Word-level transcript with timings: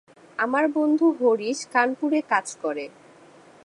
আমার 0.39 0.65
বন্ধু 0.75 1.05
হরিশ 1.19 1.59
কানপুরে 1.73 2.19
কাজ 2.29 2.47
করে। 2.61 2.85